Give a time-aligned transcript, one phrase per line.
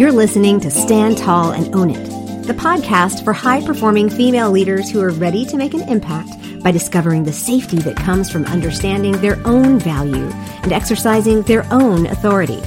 [0.00, 4.88] You're listening to Stand Tall and Own It, the podcast for high performing female leaders
[4.88, 6.30] who are ready to make an impact
[6.62, 10.30] by discovering the safety that comes from understanding their own value
[10.62, 12.62] and exercising their own authority.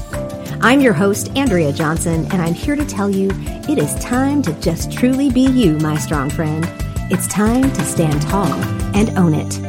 [0.61, 3.31] I'm your host, Andrea Johnson, and I'm here to tell you
[3.67, 6.69] it is time to just truly be you, my strong friend.
[7.09, 8.53] It's time to stand tall
[8.93, 9.59] and own it.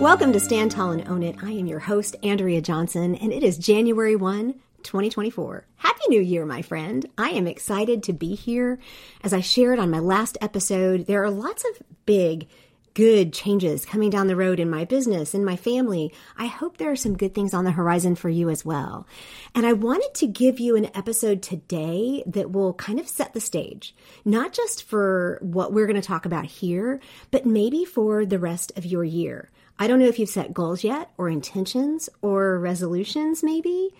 [0.00, 1.36] Welcome to Stand Tall and Own It.
[1.40, 5.66] I am your host, Andrea Johnson, and it is January 1, 2024.
[5.76, 7.06] Happy New Year, my friend.
[7.16, 8.78] I am excited to be here.
[9.22, 12.48] As I shared on my last episode, there are lots of big,
[12.94, 16.12] good changes coming down the road in my business, in my family.
[16.36, 19.06] I hope there are some good things on the horizon for you as well.
[19.54, 23.40] And I wanted to give you an episode today that will kind of set the
[23.40, 28.38] stage, not just for what we're going to talk about here, but maybe for the
[28.38, 29.50] rest of your year.
[29.78, 33.94] I don't know if you've set goals yet, or intentions, or resolutions, maybe.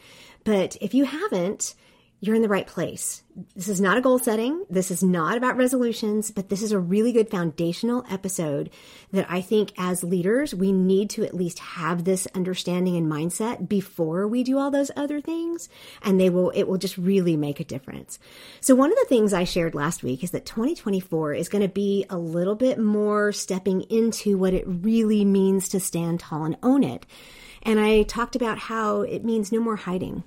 [0.45, 1.75] But if you haven't,
[2.23, 3.23] you're in the right place.
[3.57, 4.67] This is not a goal setting.
[4.69, 8.69] This is not about resolutions, but this is a really good foundational episode
[9.13, 13.71] that I think as leaders, we need to at least have this understanding and mindset
[13.71, 15.71] before we do all those other things.
[16.03, 18.19] And they will, it will just really make a difference.
[18.61, 21.69] So one of the things I shared last week is that 2024 is going to
[21.69, 26.59] be a little bit more stepping into what it really means to stand tall and
[26.63, 27.07] own it.
[27.63, 30.23] And I talked about how it means no more hiding.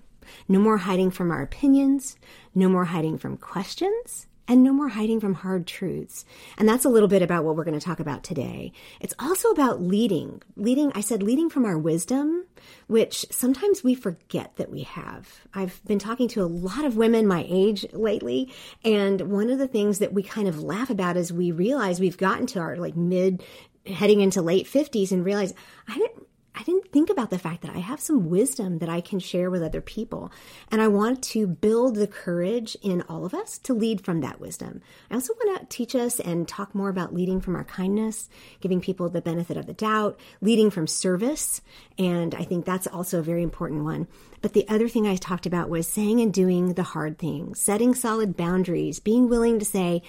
[0.48, 2.18] No more hiding from our opinions,
[2.56, 6.26] no more hiding from questions, and no more hiding from hard truths.
[6.58, 8.74] And that's a little bit about what we're going to talk about today.
[9.00, 10.42] It's also about leading.
[10.56, 12.46] Leading, I said leading from our wisdom,
[12.88, 15.42] which sometimes we forget that we have.
[15.54, 19.68] I've been talking to a lot of women my age lately, and one of the
[19.68, 22.96] things that we kind of laugh about is we realize we've gotten to our like
[22.96, 23.44] mid
[23.86, 25.54] heading into late 50s and realize
[25.88, 29.02] I didn't I didn't think about the fact that I have some wisdom that I
[29.02, 30.32] can share with other people.
[30.72, 34.40] And I want to build the courage in all of us to lead from that
[34.40, 34.82] wisdom.
[35.10, 38.30] I also want to teach us and talk more about leading from our kindness,
[38.62, 41.62] giving people the benefit of the doubt, leading from service.
[41.98, 44.08] And I think that's also a very important one.
[44.42, 47.96] But the other thing I talked about was saying and doing the hard things, setting
[47.96, 50.04] solid boundaries, being willing to say,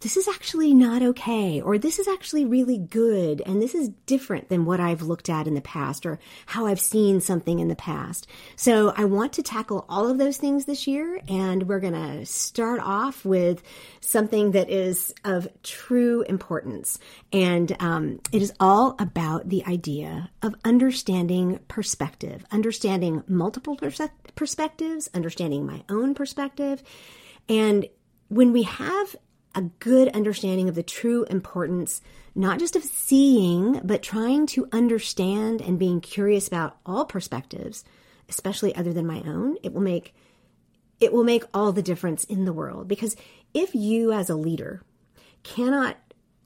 [0.00, 4.48] this is actually not okay, or this is actually really good, and this is different
[4.48, 7.76] than what I've looked at in the past or how I've seen something in the
[7.76, 8.26] past.
[8.56, 12.24] So I want to tackle all of those things this year, and we're going to
[12.24, 13.62] start off with
[14.00, 16.98] something that is of true importance.
[17.32, 24.00] And um, it is all about the idea of understanding perspective, understanding multiple pers-
[24.34, 26.82] perspectives, understanding my own perspective.
[27.48, 27.86] And
[28.28, 29.16] when we have
[29.54, 32.00] a good understanding of the true importance,
[32.34, 37.84] not just of seeing, but trying to understand and being curious about all perspectives,
[38.28, 40.14] especially other than my own, it will make
[41.00, 42.86] it will make all the difference in the world.
[42.86, 43.16] Because
[43.54, 44.82] if you as a leader
[45.42, 45.96] cannot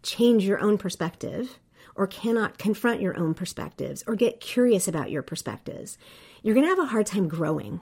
[0.03, 1.59] change your own perspective
[1.97, 5.99] or cannot confront your own perspectives or get curious about your perspectives,
[6.43, 7.81] you're going to have a hard time growing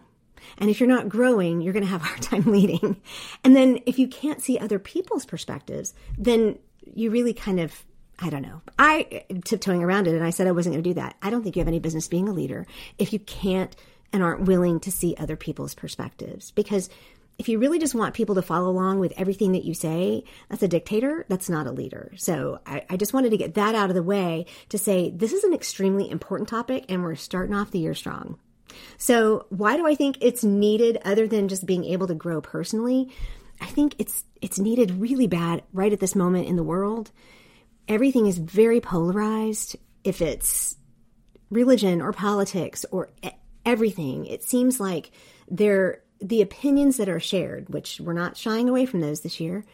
[0.59, 3.01] and if you're not growing, you're going to have a hard time leading.
[3.45, 6.59] And then if you can't see other people's perspectives, then
[6.95, 7.85] you really kind of
[8.19, 8.63] I don't know.
[8.79, 11.17] I tiptoeing around it and I said I wasn't going to do that.
[11.23, 12.67] I don't think you have any business being a leader
[12.99, 13.75] if you can't
[14.13, 16.53] and aren't willing to see other people's perspectives.
[16.53, 16.89] Because
[17.39, 20.63] if you really just want people to follow along with everything that you say, that's
[20.63, 21.25] a dictator.
[21.29, 22.13] That's not a leader.
[22.17, 25.33] So I, I, just wanted to get that out of the way to say this
[25.33, 28.39] is an extremely important topic and we're starting off the year strong.
[28.99, 33.11] So, why do I think it's needed other than just being able to grow personally?
[33.61, 37.11] I think it's it's needed really bad right at this moment in the world.
[37.89, 39.77] Everything is very polarized.
[40.05, 40.77] If it's
[41.51, 43.11] religion or politics or
[43.65, 45.13] everything, it seems like
[45.49, 49.65] there the opinions that are shared, which we're not shying away from those this year,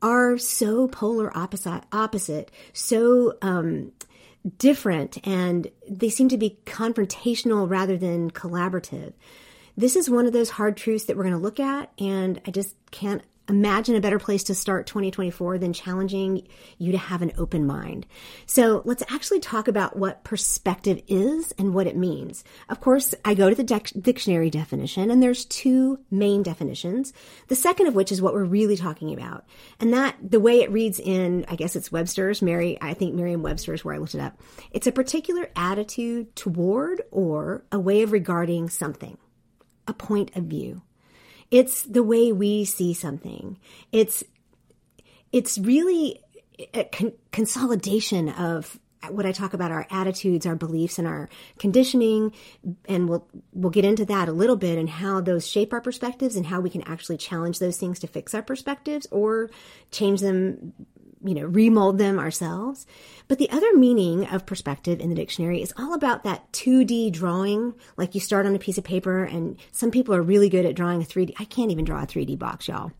[0.00, 3.92] are so polar opposite, opposite, so um,
[4.58, 9.12] different and they seem to be confrontational rather than collaborative.
[9.76, 12.50] This is one of those hard truths that we're going to look at, and I
[12.50, 16.46] just can't imagine a better place to start 2024 than challenging
[16.78, 18.06] you to have an open mind.
[18.46, 22.44] So let's actually talk about what perspective is and what it means.
[22.68, 27.12] Of course, I go to the dictionary definition and there's two main definitions.
[27.48, 29.44] The second of which is what we're really talking about.
[29.80, 33.42] And that the way it reads in, I guess it's Webster's, Mary, I think Merriam
[33.42, 34.40] Webster's where I looked it up.
[34.70, 39.18] It's a particular attitude toward or a way of regarding something,
[39.88, 40.82] a point of view.
[41.52, 43.58] It's the way we see something.
[43.92, 44.24] It's
[45.32, 46.20] it's really
[46.74, 48.78] a con- consolidation of
[49.10, 51.28] what I talk about our attitudes, our beliefs, and our
[51.58, 52.32] conditioning,
[52.88, 56.36] and we'll we'll get into that a little bit and how those shape our perspectives
[56.36, 59.50] and how we can actually challenge those things to fix our perspectives or
[59.90, 60.72] change them,
[61.24, 62.86] you know, remold them ourselves.
[63.28, 67.74] But the other meaning of perspective in the dictionary is all about that 2D drawing,
[67.96, 70.74] like you start on a piece of paper, and some people are really good at
[70.74, 71.34] drawing a 3D.
[71.38, 72.92] I can't even draw a 3D box, y'all.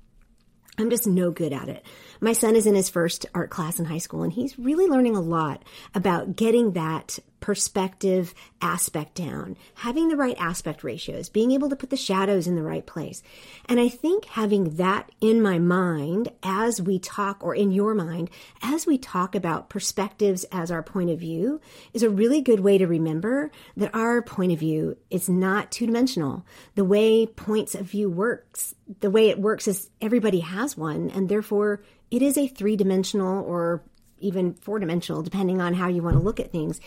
[0.78, 1.84] I'm just no good at it.
[2.20, 5.16] My son is in his first art class in high school and he's really learning
[5.16, 5.64] a lot
[5.94, 11.90] about getting that perspective aspect down, having the right aspect ratios, being able to put
[11.90, 13.22] the shadows in the right place.
[13.68, 18.30] And I think having that in my mind as we talk, or in your mind,
[18.62, 21.60] as we talk about perspectives as our point of view,
[21.92, 25.86] is a really good way to remember that our point of view is not two
[25.86, 26.46] dimensional.
[26.76, 31.28] The way points of view works, the way it works is everybody has one, and
[31.28, 33.82] therefore it is a three dimensional or
[34.22, 36.80] even four dimensional, depending on how you want to look at things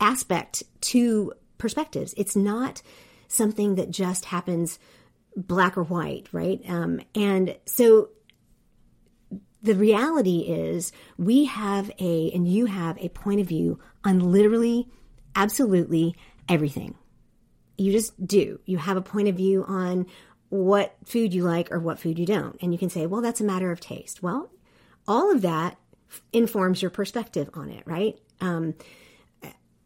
[0.00, 2.14] aspect to perspectives.
[2.16, 2.82] It's not
[3.28, 4.78] something that just happens
[5.36, 6.60] black or white, right?
[6.68, 8.10] Um, and so
[9.62, 14.88] the reality is we have a, and you have a point of view on literally,
[15.34, 16.16] absolutely
[16.48, 16.94] everything.
[17.76, 18.60] You just do.
[18.64, 20.06] You have a point of view on
[20.48, 22.56] what food you like or what food you don't.
[22.62, 24.22] And you can say, well, that's a matter of taste.
[24.22, 24.50] Well,
[25.08, 25.76] all of that
[26.32, 28.18] informs your perspective on it, right?
[28.40, 28.74] Um,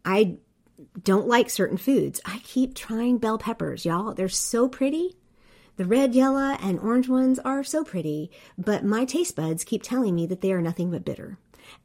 [0.05, 0.39] I
[1.03, 2.21] don't like certain foods.
[2.25, 4.15] I keep trying bell peppers, y'all.
[4.15, 5.17] They're so pretty.
[5.77, 10.15] The red, yellow, and orange ones are so pretty, but my taste buds keep telling
[10.15, 11.39] me that they are nothing but bitter.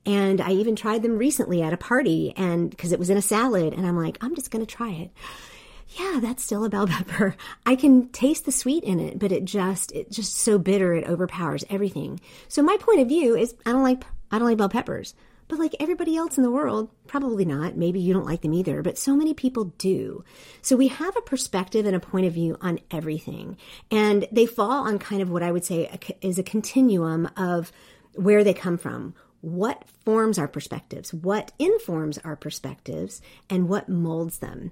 [0.06, 3.22] And I even tried them recently at a party and because it was in a
[3.22, 5.12] salad and I'm like, I'm just going to try it.
[5.90, 7.36] Yeah, that's still a bell pepper.
[7.66, 11.08] I can taste the sweet in it, but it just it just so bitter it
[11.08, 12.20] overpowers everything.
[12.48, 15.14] So my point of view is I don't like I don't like bell peppers.
[15.48, 17.78] But like everybody else in the world, probably not.
[17.78, 20.24] Maybe you don't like them either, but so many people do.
[20.62, 23.58] So we have a perspective and a point of view on everything.
[23.92, 27.72] And they fall on kind of what I would say is a continuum of
[28.16, 29.14] where they come from.
[29.42, 31.14] What forms our perspectives?
[31.14, 33.22] What informs our perspectives?
[33.48, 34.72] And what molds them?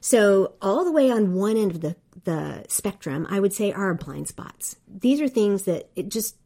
[0.00, 3.94] So all the way on one end of the, the spectrum, I would say are
[3.94, 4.76] blind spots.
[4.86, 6.36] These are things that it just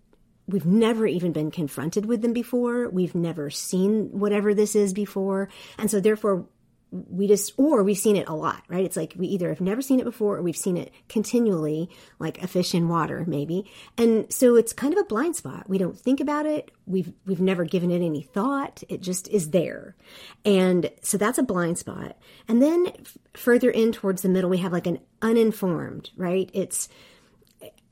[0.49, 2.89] we've never even been confronted with them before.
[2.89, 5.49] We've never seen whatever this is before.
[5.79, 6.47] And so therefore
[6.91, 8.85] we just or we've seen it a lot, right?
[8.85, 12.43] It's like we either have never seen it before or we've seen it continually like
[12.43, 13.71] a fish in water maybe.
[13.99, 15.69] And so it's kind of a blind spot.
[15.69, 16.71] We don't think about it.
[16.87, 18.85] We've we've never given it any thought.
[18.89, 19.97] It just is there.
[20.45, 22.17] And so that's a blind spot.
[22.47, 26.49] And then f- further in towards the middle we have like an uninformed, right?
[26.55, 26.89] It's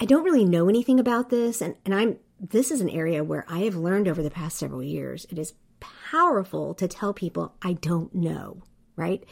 [0.01, 3.45] I don't really know anything about this and and I'm this is an area where
[3.49, 5.27] I have learned over the past several years.
[5.31, 8.63] It is powerful to tell people, I don't know,
[8.97, 9.25] right?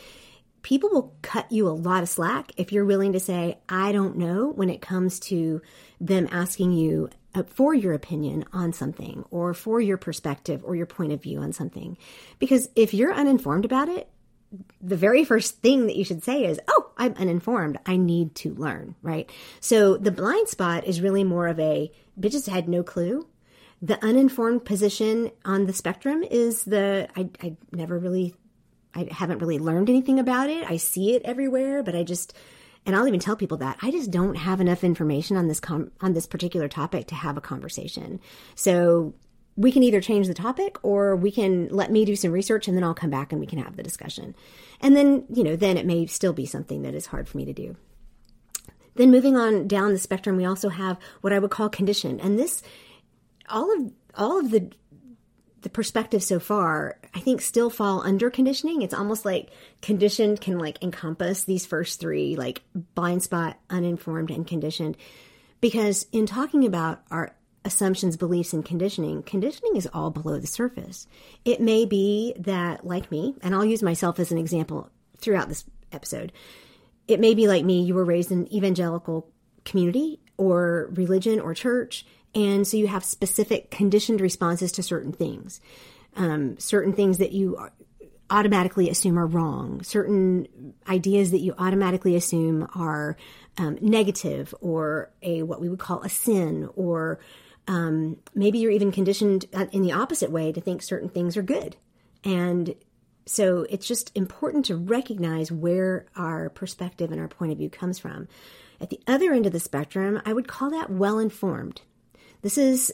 [0.62, 4.16] People will cut you a lot of slack if you're willing to say, I don't
[4.16, 5.60] know, when it comes to
[6.00, 10.86] them asking you uh, for your opinion on something or for your perspective or your
[10.86, 11.96] point of view on something.
[12.38, 14.08] Because if you're uninformed about it,
[14.80, 17.78] the very first thing that you should say is, Oh, I'm uninformed.
[17.86, 19.30] I need to learn, right?
[19.60, 23.26] So the blind spot is really more of a bitches had no clue.
[23.80, 28.34] The uninformed position on the spectrum is the, I, I never really,
[28.94, 30.68] I haven't really learned anything about it.
[30.70, 32.36] I see it everywhere, but I just,
[32.86, 35.92] and I'll even tell people that I just don't have enough information on this com-
[36.00, 38.20] on this particular topic to have a conversation.
[38.54, 39.14] So
[39.56, 42.76] we can either change the topic or we can let me do some research and
[42.76, 44.34] then I'll come back and we can have the discussion.
[44.80, 47.44] And then, you know, then it may still be something that is hard for me
[47.44, 47.76] to do.
[48.94, 52.20] Then moving on down the spectrum, we also have what I would call condition.
[52.20, 52.62] And this,
[53.48, 54.70] all of, all of the,
[55.62, 58.82] the perspectives so far, I think still fall under conditioning.
[58.82, 62.62] It's almost like conditioned can like encompass these first three, like
[62.94, 64.96] blind spot, uninformed, and conditioned.
[65.60, 71.06] Because in talking about our assumptions, beliefs, and conditioning, conditioning is all below the surface.
[71.44, 75.64] It may be that, like me, and I'll use myself as an example throughout this
[75.92, 76.32] episode,
[77.08, 79.28] it may be like me, you were raised in an evangelical
[79.64, 85.60] community or religion or church, and so you have specific conditioned responses to certain things.
[86.16, 87.58] Um, certain things that you
[88.30, 93.16] automatically assume are wrong, certain ideas that you automatically assume are
[93.58, 97.18] um, negative or a what we would call a sin or
[97.68, 101.76] um, maybe you're even conditioned in the opposite way to think certain things are good.
[102.24, 102.74] And
[103.26, 107.98] so it's just important to recognize where our perspective and our point of view comes
[107.98, 108.28] from.
[108.80, 111.82] At the other end of the spectrum, I would call that well informed.
[112.42, 112.92] This is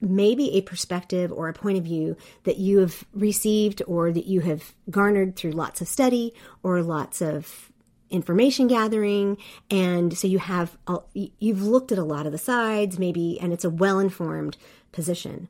[0.00, 4.40] maybe a perspective or a point of view that you have received or that you
[4.40, 7.70] have garnered through lots of study or lots of
[8.12, 9.38] information gathering
[9.70, 10.76] and so you have
[11.14, 14.56] you've looked at a lot of the sides maybe and it's a well-informed
[14.92, 15.48] position.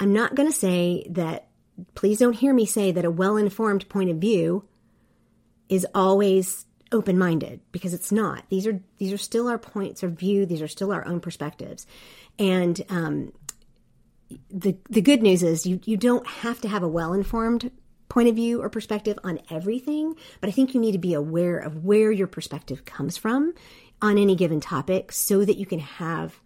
[0.00, 1.48] I'm not going to say that
[1.94, 4.64] please don't hear me say that a well-informed point of view
[5.68, 8.44] is always open-minded because it's not.
[8.48, 10.46] These are these are still our points of view.
[10.46, 11.86] These are still our own perspectives.
[12.38, 13.32] And um,
[14.50, 17.70] the the good news is you you don't have to have a well informed
[18.14, 21.58] point of view or perspective on everything, but I think you need to be aware
[21.58, 23.52] of where your perspective comes from
[24.00, 26.40] on any given topic so that you can have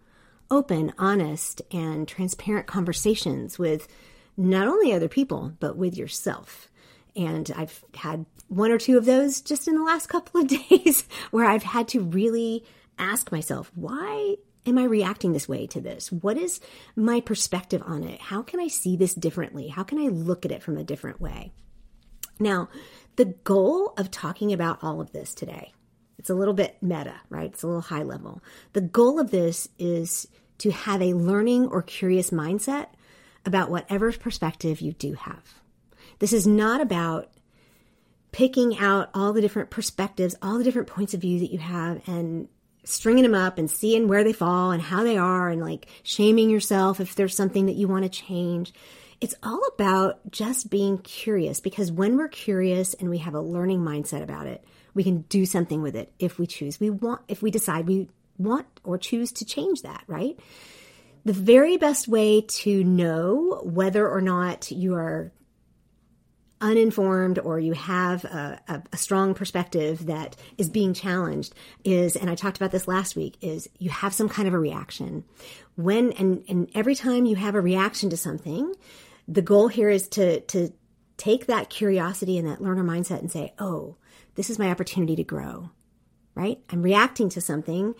[0.49, 3.87] open, honest, and transparent conversations with
[4.35, 6.69] not only other people, but with yourself.
[7.15, 11.03] And I've had one or two of those just in the last couple of days
[11.29, 12.65] where I've had to really
[12.97, 16.11] ask myself, why am I reacting this way to this?
[16.11, 16.59] What is
[16.95, 18.21] my perspective on it?
[18.21, 19.67] How can I see this differently?
[19.67, 21.51] How can I look at it from a different way?
[22.39, 22.69] Now,
[23.15, 25.73] the goal of talking about all of this today,
[26.17, 27.51] it's a little bit meta, right?
[27.51, 28.41] It's a little high level.
[28.73, 30.27] The goal of this is
[30.59, 32.87] to have a learning or curious mindset
[33.45, 35.43] about whatever perspective you do have.
[36.19, 37.29] This is not about
[38.31, 42.07] picking out all the different perspectives, all the different points of view that you have
[42.07, 42.47] and
[42.89, 46.49] stringing them up and seeing where they fall and how they are and like shaming
[46.49, 48.73] yourself if there's something that you want to change.
[49.21, 53.81] It's all about just being curious because when we're curious and we have a learning
[53.81, 56.79] mindset about it, we can do something with it if we choose.
[56.79, 60.39] We want, if we decide we want or choose to change that, right?
[61.25, 65.31] The very best way to know whether or not you are
[66.61, 71.53] uninformed or you have a, a, a, strong perspective that is being challenged
[71.85, 74.59] is and i talked about this last week is you have some kind of a
[74.59, 75.23] reaction.
[75.75, 78.73] When and, and every time you have a reaction to something
[79.27, 80.73] the goal here is to to
[81.15, 83.95] take that curiosity and that learner mindset and say oh
[84.35, 85.69] this is my opportunity to grow
[86.39, 86.59] right?
[86.69, 87.95] I'm reacting to something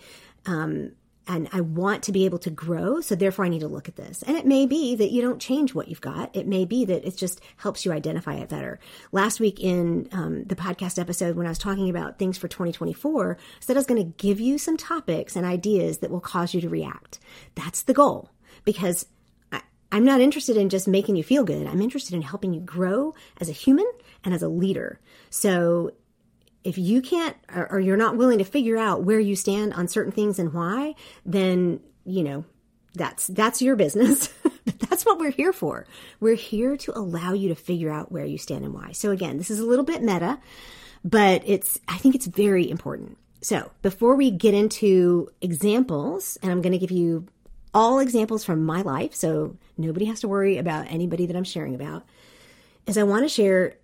[0.46, 0.92] um,
[1.30, 3.00] and I want to be able to grow.
[3.00, 4.22] So therefore I need to look at this.
[4.22, 6.34] And it may be that you don't change what you've got.
[6.34, 8.80] It may be that it just helps you identify it better.
[9.12, 13.38] Last week in um, the podcast episode, when I was talking about things for 2024,
[13.38, 16.52] I said I was going to give you some topics and ideas that will cause
[16.52, 17.20] you to react.
[17.54, 18.30] That's the goal
[18.64, 19.06] because
[19.52, 21.68] I, I'm not interested in just making you feel good.
[21.68, 23.86] I'm interested in helping you grow as a human
[24.24, 24.98] and as a leader.
[25.30, 25.92] So
[26.64, 29.88] if you can't or, or, you're not willing to figure out where you stand on
[29.88, 32.44] certain things and why, then, you know,
[32.94, 34.28] that's that's your business.
[34.42, 35.86] but that's what we're here for.
[36.18, 38.92] We're here to allow you to figure out where you stand and why.
[38.92, 40.38] So again, this is a little bit meta,
[41.04, 43.16] but it's I think it's very important.
[43.42, 47.26] So, before we get into examples, and I'm going to give you
[47.72, 51.74] all examples from my life, so nobody has to worry about anybody that I'm sharing
[51.74, 52.04] about,
[52.86, 53.76] is I want to share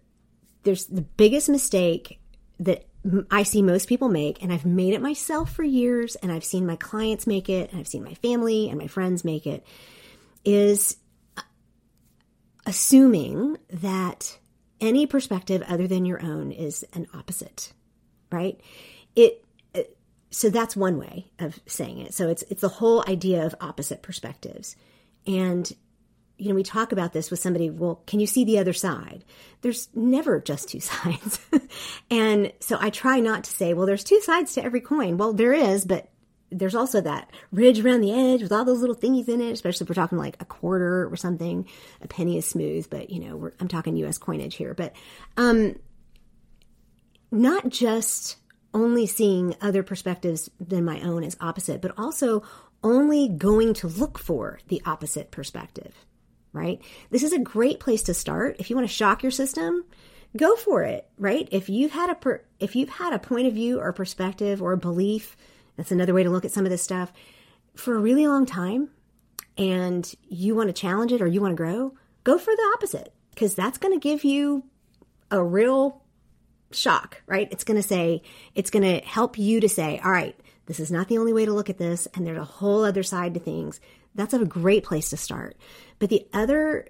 [0.64, 2.20] there's the biggest mistake
[2.60, 2.86] that
[3.30, 6.66] I see most people make, and I've made it myself for years, and I've seen
[6.66, 9.64] my clients make it, and I've seen my family and my friends make it,
[10.44, 10.96] is
[11.36, 11.42] uh,
[12.66, 14.38] assuming that
[14.80, 17.72] any perspective other than your own is an opposite,
[18.32, 18.60] right?
[19.14, 19.44] It
[19.74, 19.82] uh,
[20.30, 22.14] so that's one way of saying it.
[22.14, 24.76] So it's it's the whole idea of opposite perspectives.
[25.26, 25.72] And
[26.38, 29.24] you know, we talk about this with somebody, well, can you see the other side?
[29.62, 31.40] There's never just two sides.
[32.10, 35.16] and so I try not to say, well, there's two sides to every coin.
[35.16, 36.08] Well, there is, but
[36.50, 39.84] there's also that ridge around the edge with all those little thingies in it, especially
[39.84, 41.66] if we're talking like a quarter or something.
[42.02, 44.74] A penny is smooth, but you know, I'm talking US coinage here.
[44.74, 44.94] But
[45.36, 45.76] um,
[47.32, 48.36] not just
[48.72, 52.42] only seeing other perspectives than my own as opposite, but also
[52.84, 56.06] only going to look for the opposite perspective
[56.56, 56.80] right?
[57.10, 58.56] This is a great place to start.
[58.58, 59.84] If you want to shock your system,
[60.36, 61.48] go for it, right?
[61.52, 64.72] If you've had a per, if you've had a point of view or perspective or
[64.72, 65.36] a belief,
[65.76, 67.12] that's another way to look at some of this stuff
[67.74, 68.90] for a really long time
[69.58, 71.94] and you want to challenge it or you want to grow,
[72.24, 74.64] go for the opposite because that's going to give you
[75.30, 76.02] a real
[76.72, 77.48] shock, right?
[77.50, 78.22] It's going to say,
[78.54, 81.44] it's going to help you to say, all right, this is not the only way
[81.44, 83.80] to look at this, and there's a whole other side to things.
[84.14, 85.56] That's a great place to start.
[85.98, 86.88] But the other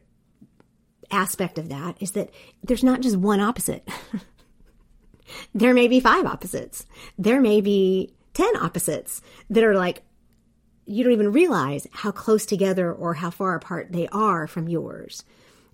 [1.10, 2.30] aspect of that is that
[2.62, 3.88] there's not just one opposite.
[5.54, 6.86] there may be five opposites.
[7.18, 10.02] There may be 10 opposites that are like,
[10.84, 15.24] you don't even realize how close together or how far apart they are from yours.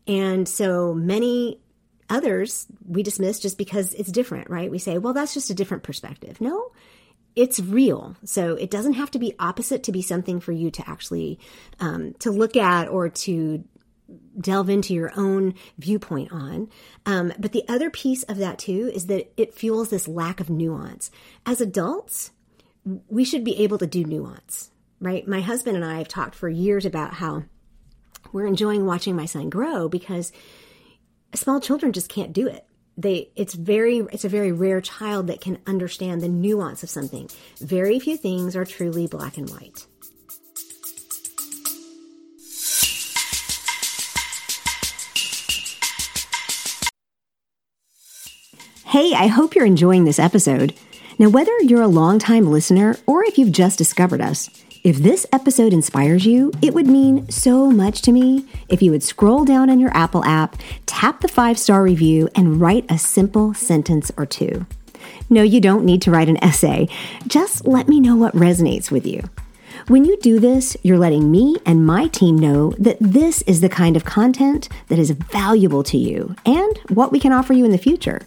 [0.06, 1.60] And so many
[2.08, 4.70] others we dismiss just because it's different, right?
[4.70, 6.40] We say, well, that's just a different perspective.
[6.40, 6.72] No,
[7.34, 8.16] it's real.
[8.24, 11.38] So it doesn't have to be opposite to be something for you to actually
[11.80, 13.64] um, to look at or to
[14.38, 16.68] delve into your own viewpoint on.
[17.06, 20.50] Um, but the other piece of that too is that it fuels this lack of
[20.50, 21.10] nuance.
[21.46, 22.32] As adults,
[23.08, 24.70] we should be able to do nuance,
[25.00, 25.26] right?
[25.26, 27.44] My husband and I have talked for years about how
[28.32, 30.32] we're enjoying watching my son grow because
[31.34, 35.40] small children just can't do it they it's very it's a very rare child that
[35.40, 37.28] can understand the nuance of something.
[37.60, 39.86] Very few things are truly black and white.
[48.84, 50.74] Hey i hope you're enjoying this episode.
[51.18, 54.50] Now whether you're a longtime listener or if you've just discovered us
[54.82, 59.04] if this episode inspires you, it would mean so much to me if you would
[59.04, 63.54] scroll down on your Apple app, tap the five star review, and write a simple
[63.54, 64.66] sentence or two.
[65.30, 66.88] No, you don't need to write an essay.
[67.28, 69.22] Just let me know what resonates with you.
[69.86, 73.68] When you do this, you're letting me and my team know that this is the
[73.68, 77.70] kind of content that is valuable to you and what we can offer you in
[77.70, 78.20] the future.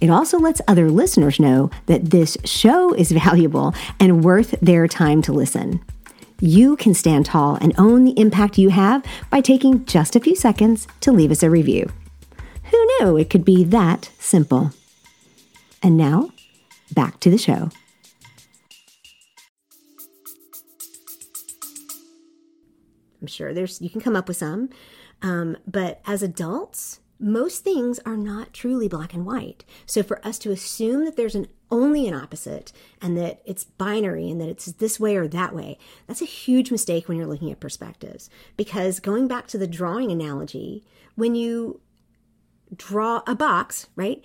[0.00, 5.22] It also lets other listeners know that this show is valuable and worth their time
[5.22, 5.80] to listen.
[6.40, 10.34] You can stand tall and own the impact you have by taking just a few
[10.34, 11.90] seconds to leave us a review.
[12.70, 14.72] Who knew it could be that simple?
[15.82, 16.30] And now,
[16.92, 17.70] back to the show.
[23.20, 24.70] I'm sure there's you can come up with some,
[25.20, 29.64] um, but as adults, most things are not truly black and white.
[29.84, 34.30] So for us to assume that there's an only an opposite and that it's binary
[34.30, 37.52] and that it's this way or that way, that's a huge mistake when you're looking
[37.52, 38.30] at perspectives.
[38.56, 40.84] Because going back to the drawing analogy,
[41.14, 41.80] when you
[42.74, 44.22] draw a box, right?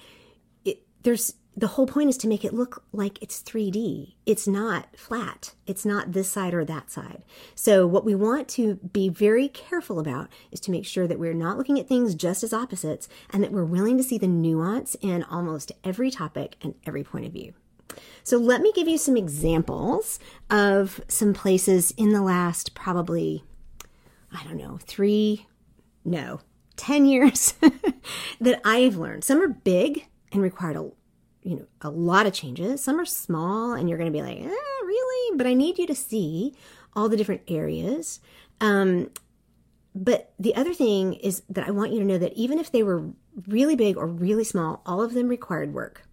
[0.64, 4.16] It, there's the whole point is to make it look like it's 3D.
[4.26, 5.54] It's not flat.
[5.66, 7.24] It's not this side or that side.
[7.56, 11.34] So, what we want to be very careful about is to make sure that we're
[11.34, 14.98] not looking at things just as opposites and that we're willing to see the nuance
[15.02, 17.54] in almost every topic and every point of view.
[18.24, 20.20] So, let me give you some examples
[20.50, 23.46] of some places in the last probably,
[24.30, 25.48] I don't know, three,
[26.04, 26.41] no,
[26.76, 27.54] 10 years
[28.41, 29.24] that I have learned.
[29.24, 30.91] Some are big and required a
[31.45, 32.84] you know a lot of changes.
[32.84, 35.38] Some are small and you're going to be like eh, really?
[35.38, 36.53] But i need you to see
[36.93, 38.19] all the different areas.
[38.60, 39.12] Um,
[39.93, 42.84] but the other thing is that i want you to know that even if they
[42.84, 43.12] were
[43.47, 46.03] really big or really small all of them required work.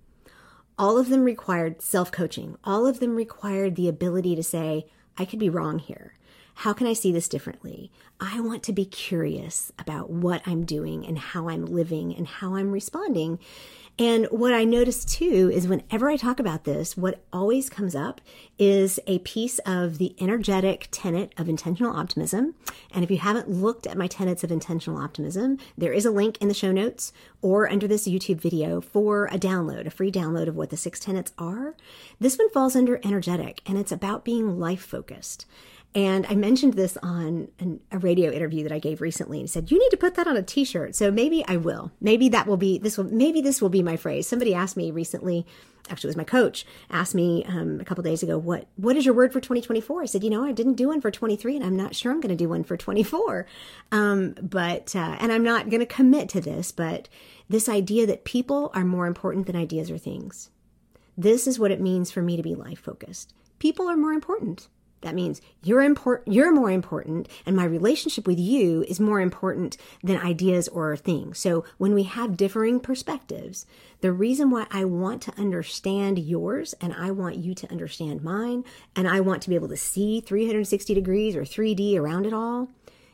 [0.79, 2.57] All of them required self-coaching.
[2.65, 4.87] All of them required the ability to say
[5.19, 6.15] i could be wrong here.
[6.55, 7.91] How can I see this differently?
[8.21, 12.55] I want to be curious about what I'm doing and how I'm living and how
[12.55, 13.39] I'm responding.
[13.99, 18.23] And what I notice too is whenever I talk about this, what always comes up
[18.59, 22.55] is a piece of the energetic tenet of intentional optimism.
[22.95, 26.39] And if you haven't looked at my tenets of intentional optimism, there is a link
[26.41, 30.49] in the show notes or under this YouTube video for a download, a free download
[30.49, 31.77] of what the six tenets are.
[32.19, 35.45] This one falls under energetic and it's about being life focused.
[35.95, 39.71] And I mentioned this on an, a radio interview that I gave recently and said,
[39.71, 40.95] you need to put that on a t-shirt.
[40.95, 41.93] So maybe I will.
[42.01, 44.27] Maybe that will be, this will, maybe this will be my phrase.
[44.27, 45.47] Somebody asked me recently,
[45.91, 49.05] actually it was my coach, asked me um, a couple days ago, what, what is
[49.05, 50.03] your word for 2024?
[50.03, 52.23] I said, you know, I didn't do one for 23 and I'm not sure I'm
[52.23, 53.47] going to do one for 24.
[53.91, 57.11] Um, but, uh, and I'm not going to commit to this, but
[57.51, 60.49] this idea that people are more important than ideas or things.
[61.19, 63.35] This is what it means for me to be life focused.
[63.59, 64.69] People are more important.
[65.03, 69.77] That means you're important, you're more important, and my relationship with you is more important
[70.03, 71.39] than ideas or things.
[71.39, 73.67] So when we have differing perspectives,
[74.01, 78.65] the reason why I want to understand yours and I want you to understand mine,
[78.97, 82.69] and I want to be able to see 360 degrees or 3D around it all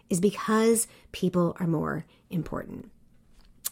[0.09, 2.91] is because people are more important.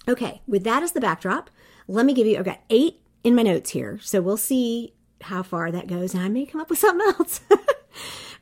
[0.09, 1.51] Okay, with that as the backdrop,
[1.89, 3.99] let me give you, I've got eight in my notes here.
[4.03, 7.41] So we'll see how far that goes, and I may come up with something else.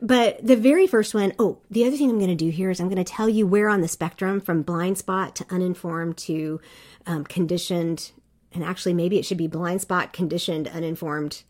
[0.00, 2.80] but the very first one, oh, the other thing I'm going to do here is
[2.80, 6.60] I'm going to tell you where on the spectrum from blind spot to uninformed to
[7.06, 8.12] um, conditioned,
[8.52, 11.42] and actually maybe it should be blind spot, conditioned, uninformed,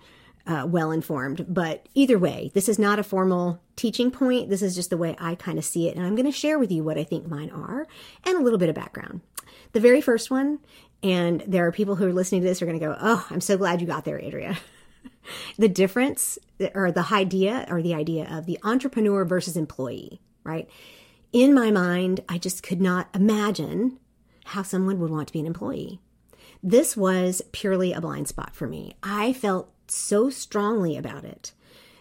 [0.47, 1.47] uh, well informed.
[1.49, 4.51] But either way, this is not a formal teaching point.
[4.51, 5.97] This is just the way I kind of see it.
[5.97, 7.87] And I'm going to share with you what I think mine are
[8.25, 9.21] and a little bit of background.
[9.73, 10.61] The very first one,
[11.03, 13.41] and there are people who are listening to this are going to go, Oh, I'm
[13.41, 14.57] so glad you got there, Andrea.
[15.57, 16.39] the difference
[16.75, 20.69] or the idea or the idea of the entrepreneur versus employee, right?
[21.33, 23.99] In my mind, I just could not imagine
[24.47, 26.01] how someone would want to be an employee.
[26.63, 28.97] This was purely a blind spot for me.
[29.03, 31.53] I felt so strongly about it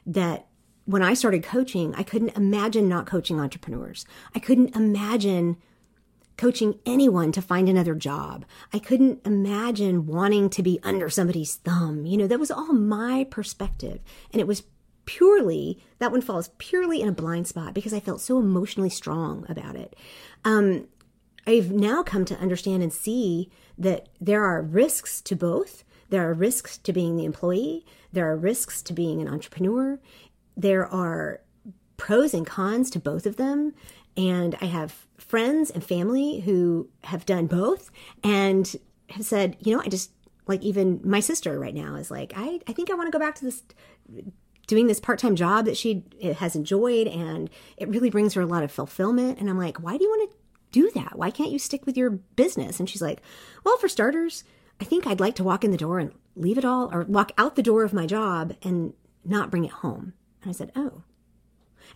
[0.05, 0.47] that
[0.85, 4.05] when I started coaching, I couldn't imagine not coaching entrepreneurs.
[4.35, 5.57] I couldn't imagine
[6.37, 8.45] coaching anyone to find another job.
[8.71, 12.05] I couldn't imagine wanting to be under somebody's thumb.
[12.05, 13.99] You know, that was all my perspective.
[14.31, 14.63] And it was
[15.05, 19.45] purely, that one falls purely in a blind spot because I felt so emotionally strong
[19.49, 19.95] about it.
[20.45, 20.87] Um,
[21.45, 25.83] I've now come to understand and see that there are risks to both.
[26.09, 27.85] There are risks to being the employee.
[28.11, 29.99] There are risks to being an entrepreneur.
[30.55, 31.41] There are
[31.97, 33.73] pros and cons to both of them.
[34.15, 37.89] And I have friends and family who have done both
[38.23, 38.75] and
[39.09, 40.11] have said, you know, I just
[40.45, 43.17] like even my sister right now is like, I, I think I want to go
[43.17, 43.63] back to this
[44.67, 46.03] doing this part-time job that she
[46.37, 49.39] has enjoyed and it really brings her a lot of fulfillment.
[49.39, 50.37] And I'm like, why do you want to
[50.71, 51.17] do that?
[51.17, 52.79] Why can't you stick with your business?
[52.79, 53.19] And she's like,
[53.63, 54.43] well, for starters,
[54.79, 57.31] I think I'd like to walk in the door and leave it all or walk
[57.39, 58.93] out the door of my job and
[59.25, 60.13] not bring it home.
[60.43, 61.01] And I said, oh.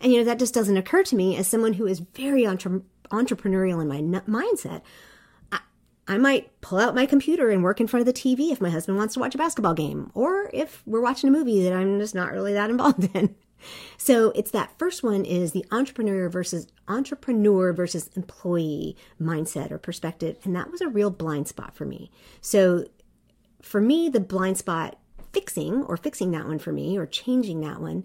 [0.00, 2.82] And you know, that just doesn't occur to me as someone who is very entre-
[3.10, 4.82] entrepreneurial in my n- mindset.
[5.50, 5.60] I,
[6.06, 8.70] I might pull out my computer and work in front of the TV if my
[8.70, 11.98] husband wants to watch a basketball game, or if we're watching a movie that I'm
[11.98, 13.34] just not really that involved in.
[13.96, 20.38] So it's that first one is the entrepreneur versus entrepreneur versus employee mindset or perspective.
[20.44, 22.10] And that was a real blind spot for me.
[22.40, 22.86] So
[23.60, 24.96] for me, the blind spot
[25.32, 28.04] fixing or fixing that one for me or changing that one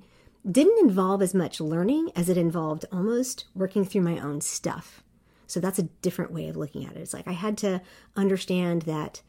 [0.49, 5.03] didn't involve as much learning as it involved almost working through my own stuff.
[5.47, 6.99] So that's a different way of looking at it.
[6.99, 7.81] It's like I had to
[8.15, 9.21] understand that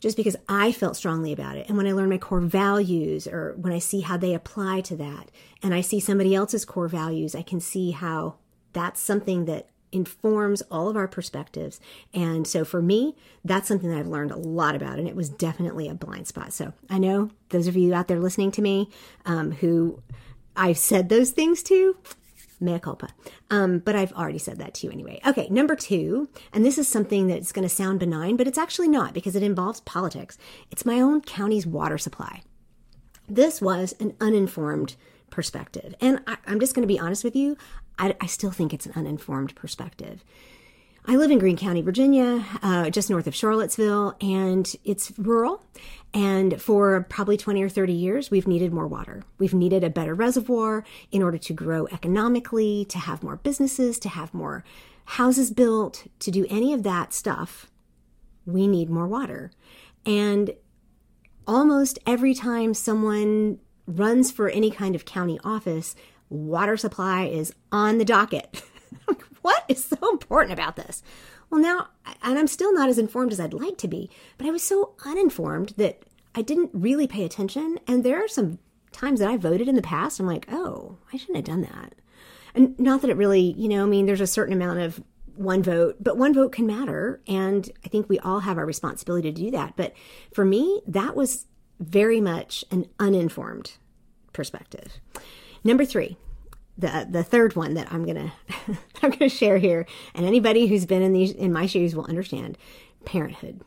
[0.00, 1.68] just because I felt strongly about it.
[1.68, 4.96] And when I learn my core values or when I see how they apply to
[4.96, 5.30] that
[5.62, 8.36] and I see somebody else's core values, I can see how
[8.72, 11.80] that's something that informs all of our perspectives.
[12.12, 15.28] And so for me, that's something that I've learned a lot about, and it was
[15.28, 16.52] definitely a blind spot.
[16.52, 18.90] So I know those of you out there listening to me
[19.24, 20.02] um, who
[20.56, 21.96] I've said those things to,
[22.60, 23.08] mea culpa.
[23.50, 25.20] Um, but I've already said that to you anyway.
[25.26, 28.88] Okay, number two, and this is something that's going to sound benign, but it's actually
[28.88, 30.36] not because it involves politics.
[30.70, 32.42] It's my own county's water supply.
[33.28, 34.96] This was an uninformed
[35.30, 35.94] perspective.
[36.00, 37.56] And I, am just going to be honest with you,
[37.98, 40.24] I, I still think it's an uninformed perspective.
[41.10, 45.62] I live in Greene County, Virginia, uh, just north of Charlottesville, and it's rural.
[46.12, 49.22] And for probably 20 or 30 years, we've needed more water.
[49.38, 54.10] We've needed a better reservoir in order to grow economically, to have more businesses, to
[54.10, 54.64] have more
[55.06, 57.70] houses built, to do any of that stuff.
[58.44, 59.50] We need more water.
[60.04, 60.54] And
[61.46, 65.96] almost every time someone runs for any kind of county office,
[66.30, 68.62] water supply is on the docket.
[69.42, 71.02] what is so important about this?
[71.50, 71.88] Well, now,
[72.22, 74.94] and I'm still not as informed as I'd like to be, but I was so
[75.04, 76.02] uninformed that
[76.34, 77.78] I didn't really pay attention.
[77.86, 78.58] And there are some
[78.92, 81.94] times that I voted in the past, I'm like, oh, I shouldn't have done that.
[82.54, 85.02] And not that it really, you know, I mean, there's a certain amount of
[85.36, 87.20] one vote, but one vote can matter.
[87.26, 89.74] And I think we all have our responsibility to do that.
[89.76, 89.94] But
[90.32, 91.46] for me, that was
[91.78, 93.72] very much an uninformed
[94.32, 95.00] perspective.
[95.64, 96.16] Number three,
[96.76, 98.32] the the third one that I'm gonna
[99.02, 102.56] I'm gonna share here, and anybody who's been in these in my shoes will understand
[103.04, 103.62] parenthood.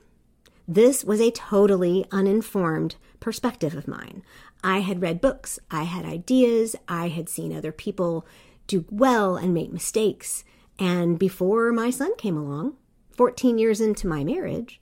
[0.67, 4.23] This was a totally uninformed perspective of mine.
[4.63, 8.25] I had read books, I had ideas, I had seen other people
[8.67, 10.43] do well and make mistakes.
[10.79, 12.77] And before my son came along,
[13.17, 14.79] 14 years into my marriage,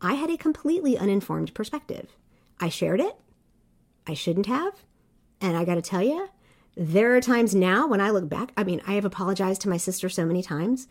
[0.00, 2.16] I had a completely uninformed perspective.
[2.58, 3.16] I shared it.
[4.06, 4.84] I shouldn't have.
[5.40, 6.28] And I got to tell you,
[6.76, 9.76] there are times now when I look back, I mean, I have apologized to my
[9.76, 10.88] sister so many times.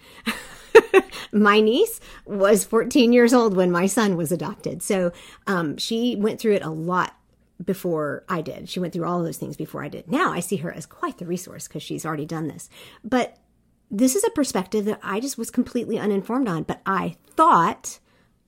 [1.32, 4.84] my niece was 14 years old when my son was adopted.
[4.84, 5.12] So
[5.48, 7.16] um, she went through it a lot
[7.64, 8.70] before I did.
[8.70, 10.12] She went through all those things before I did.
[10.12, 12.70] Now I see her as quite the resource because she's already done this.
[13.04, 13.38] But
[13.90, 18.00] this is a perspective that I just was completely uninformed on, but I thought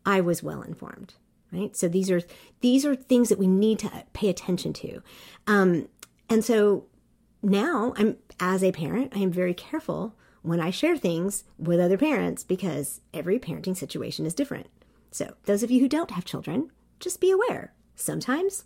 [0.06, 1.16] I was well informed.
[1.52, 1.76] Right.
[1.76, 2.22] So these are
[2.62, 5.04] these are things that we need to pay attention to.
[5.46, 5.88] Um,
[6.28, 6.86] and so
[7.44, 11.98] now I'm as a parent, I am very careful when I share things with other
[11.98, 14.68] parents because every parenting situation is different.
[15.12, 17.74] So, those of you who don't have children, just be aware.
[17.96, 18.66] Sometimes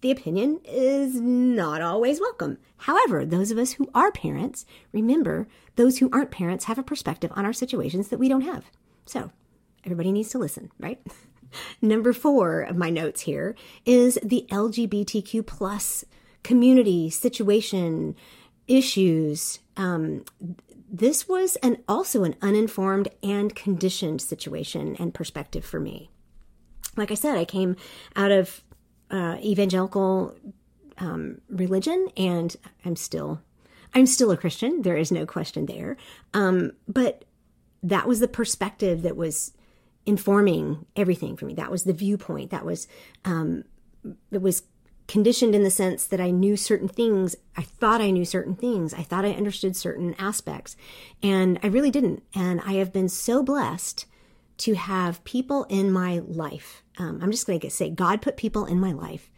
[0.00, 2.58] the opinion is not always welcome.
[2.78, 7.32] However, those of us who are parents, remember those who aren't parents have a perspective
[7.34, 8.64] on our situations that we don't have.
[9.04, 9.30] So,
[9.84, 11.00] everybody needs to listen, right?
[11.82, 16.04] Number four of my notes here is the LGBTQ plus
[16.46, 18.14] community, situation,
[18.68, 19.58] issues.
[19.76, 20.24] Um,
[20.88, 26.08] this was an also an uninformed and conditioned situation and perspective for me.
[26.96, 27.74] Like I said, I came
[28.14, 28.62] out of
[29.10, 30.36] uh, evangelical
[30.98, 32.54] um, religion, and
[32.84, 33.40] I'm still
[33.92, 34.82] I'm still a Christian.
[34.82, 35.96] There is no question there.
[36.32, 37.24] Um, but
[37.82, 39.52] that was the perspective that was
[40.06, 41.54] informing everything for me.
[41.54, 42.52] That was the viewpoint.
[42.52, 42.86] That was
[43.24, 43.64] um,
[44.30, 44.62] it was
[45.08, 47.36] conditioned in the sense that I knew certain things.
[47.56, 48.92] I thought I knew certain things.
[48.92, 50.76] I thought I understood certain aspects,
[51.22, 52.22] and I really didn't.
[52.34, 54.06] And I have been so blessed
[54.58, 56.82] to have people in my life.
[56.98, 59.30] Um, I'm just going to say, God put people in my life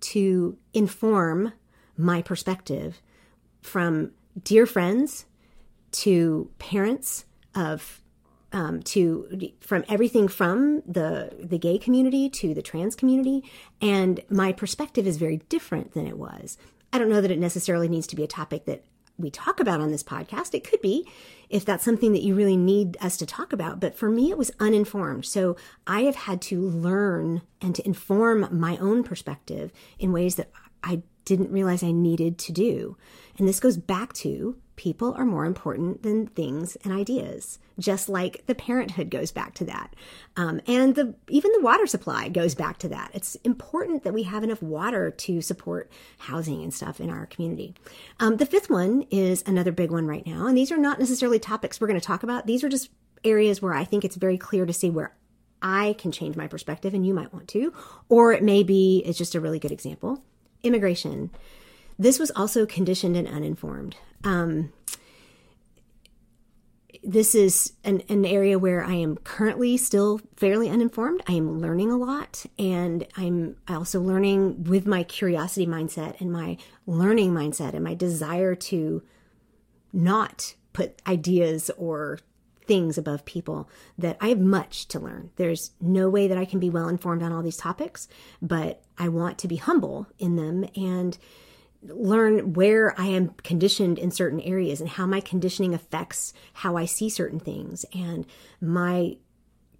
[0.00, 1.52] to inform
[1.96, 3.00] my perspective
[3.60, 5.26] from dear friends
[5.92, 7.24] to parents
[7.54, 8.00] of
[8.54, 13.44] um, to from everything from the the gay community to the trans community,
[13.82, 16.56] and my perspective is very different than it was.
[16.92, 18.84] I don't know that it necessarily needs to be a topic that
[19.18, 20.54] we talk about on this podcast.
[20.54, 21.08] It could be
[21.48, 23.80] if that's something that you really need us to talk about.
[23.80, 25.26] But for me, it was uninformed.
[25.26, 30.50] So I have had to learn and to inform my own perspective in ways that
[30.82, 32.96] I didn't realize I needed to do.
[33.38, 38.44] And this goes back to people are more important than things and ideas, just like
[38.46, 39.94] the parenthood goes back to that.
[40.36, 43.10] Um, and the even the water supply goes back to that.
[43.14, 47.74] It's important that we have enough water to support housing and stuff in our community.
[48.20, 50.46] Um, the fifth one is another big one right now.
[50.46, 52.46] And these are not necessarily topics we're going to talk about.
[52.46, 52.90] These are just
[53.24, 55.14] areas where I think it's very clear to see where
[55.62, 57.72] I can change my perspective and you might want to.
[58.08, 60.22] Or it may be, it's just a really good example
[60.64, 61.30] immigration.
[61.98, 63.96] This was also conditioned and uninformed.
[64.24, 64.72] Um,
[67.04, 71.22] this is an, an area where I am currently still fairly uninformed.
[71.28, 76.56] I am learning a lot, and I'm also learning with my curiosity mindset and my
[76.86, 79.02] learning mindset and my desire to
[79.92, 82.18] not put ideas or
[82.66, 85.30] things above people that I have much to learn.
[85.36, 88.08] There's no way that I can be well informed on all these topics,
[88.40, 91.16] but I want to be humble in them and
[91.82, 96.86] learn where I am conditioned in certain areas and how my conditioning affects how I
[96.86, 98.26] see certain things and
[98.60, 99.16] my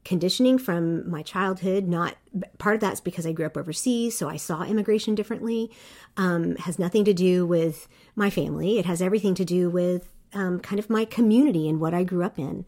[0.05, 2.17] conditioning from my childhood not
[2.59, 5.71] part of that's because i grew up overseas so i saw immigration differently
[6.19, 10.61] um, has nothing to do with my family it has everything to do with um,
[10.61, 12.65] kind of my community and what i grew up in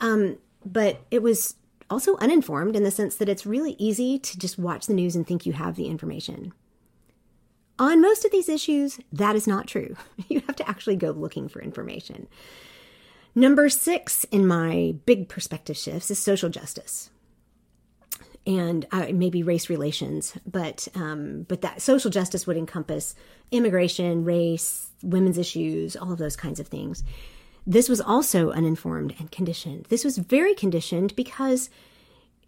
[0.00, 1.56] um, but it was
[1.88, 5.26] also uninformed in the sense that it's really easy to just watch the news and
[5.26, 6.52] think you have the information
[7.78, 9.96] on most of these issues, that is not true.
[10.28, 12.26] You have to actually go looking for information.
[13.34, 17.10] Number six in my big perspective shifts is social justice
[18.44, 23.14] and uh, maybe race relations, but um, but that social justice would encompass
[23.50, 27.04] immigration, race, women's issues, all of those kinds of things.
[27.66, 29.86] This was also uninformed and conditioned.
[29.86, 31.68] This was very conditioned because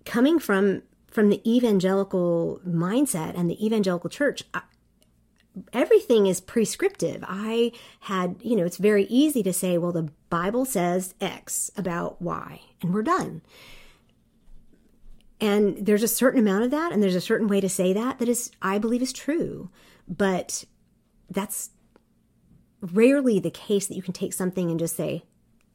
[0.05, 4.45] coming from from the evangelical mindset and the evangelical church,
[5.73, 7.25] everything is prescriptive.
[7.27, 12.21] I had, you know, it's very easy to say, well, the Bible says X about
[12.21, 13.43] Y, and we're done.
[15.41, 18.19] And there's a certain amount of that, and there's a certain way to say that
[18.19, 19.71] that is, I believe, is true.
[20.07, 20.65] But
[21.31, 21.71] that's
[22.81, 25.25] rarely the case that you can take something and just say,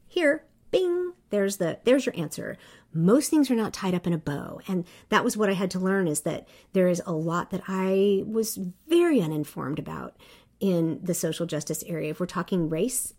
[0.08, 2.58] here, bing, there's the there's your answer.
[2.94, 4.62] Most things are not tied up in a bow.
[4.68, 7.64] And that was what i had to learn is that there is a lot that
[7.68, 10.16] i was very uninformed about
[10.60, 12.12] in the social justice area.
[12.12, 13.14] If we're talking race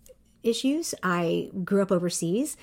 [0.44, 2.56] issues i grew up overseas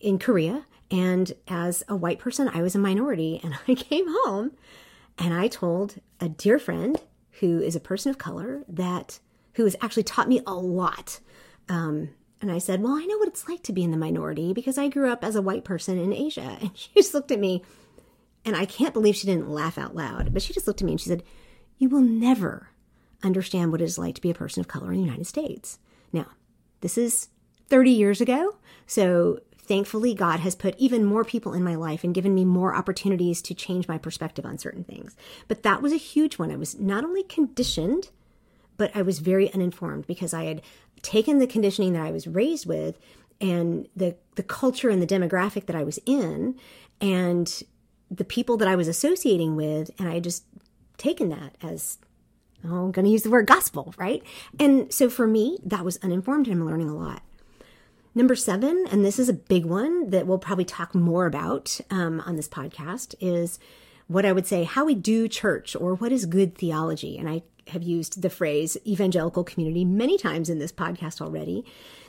[0.00, 4.52] in korea and as a white person i was a minority and i came home
[5.18, 7.00] and i told a dear friend
[7.40, 9.20] who is a person of color that
[9.58, 11.20] who has actually taught me a lot
[11.68, 14.52] um, and I said, Well, I know what it's like to be in the minority
[14.52, 16.56] because I grew up as a white person in Asia.
[16.60, 17.62] And she just looked at me,
[18.44, 20.92] and I can't believe she didn't laugh out loud, but she just looked at me
[20.92, 21.22] and she said,
[21.78, 22.68] You will never
[23.22, 25.78] understand what it is like to be a person of color in the United States.
[26.12, 26.26] Now,
[26.80, 27.28] this is
[27.68, 28.56] 30 years ago.
[28.86, 32.74] So thankfully, God has put even more people in my life and given me more
[32.74, 35.16] opportunities to change my perspective on certain things.
[35.48, 36.52] But that was a huge one.
[36.52, 38.10] I was not only conditioned,
[38.78, 40.62] but I was very uninformed because I had
[41.02, 42.98] taken the conditioning that I was raised with
[43.40, 46.56] and the the culture and the demographic that I was in
[47.00, 47.62] and
[48.10, 50.44] the people that I was associating with and I just
[50.96, 51.98] taken that as
[52.64, 54.22] oh, I'm going to use the word gospel, right?
[54.58, 57.22] And so for me, that was uninformed and I'm learning a lot.
[58.14, 62.20] Number seven, and this is a big one that we'll probably talk more about um,
[62.26, 63.60] on this podcast, is
[64.08, 67.16] what I would say how we do church or what is good theology.
[67.16, 71.64] And I have used the phrase evangelical community many times in this podcast already.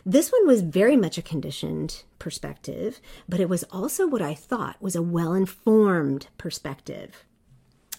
[0.05, 4.81] This one was very much a conditioned perspective, but it was also what I thought
[4.81, 7.25] was a well informed perspective.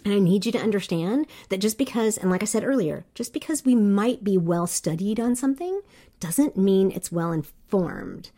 [0.04, 3.32] And I need you to understand that just because, and like I said earlier, just
[3.32, 5.82] because we might be well studied on something
[6.20, 8.30] doesn't mean it's well informed.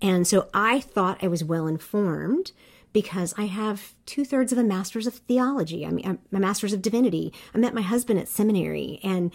[0.00, 2.52] And so I thought I was well informed
[2.92, 5.86] because I have two thirds of a master's of theology.
[5.86, 7.32] I mean, a master's of divinity.
[7.54, 9.32] I met my husband at seminary, and